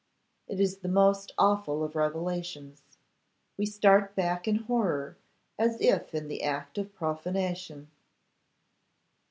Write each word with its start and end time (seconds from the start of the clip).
It 0.47 0.59
is 0.59 0.79
the 0.79 0.87
most 0.87 1.31
awful 1.37 1.83
of 1.83 1.95
revelations. 1.95 2.81
We 3.55 3.67
start 3.67 4.15
back 4.15 4.47
in 4.47 4.55
horror, 4.55 5.15
as 5.59 5.79
if 5.79 6.15
in 6.15 6.27
the 6.27 6.41
act 6.41 6.79
of 6.79 6.95
profanation. 6.95 7.91